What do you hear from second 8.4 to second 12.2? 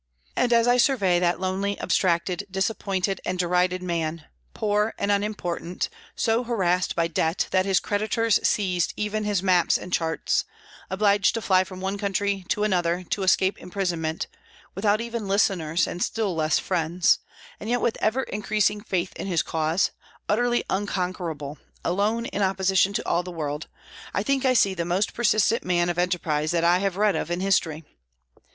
seized even his maps and charts, obliged to fly from one